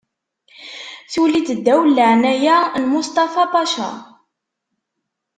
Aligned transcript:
Tuli-d 1.11 1.47
ddaw 1.57 1.81
leɛnaya 1.95 2.57
n 2.81 2.83
Mustafa 2.91 3.43
Paca. 3.51 3.89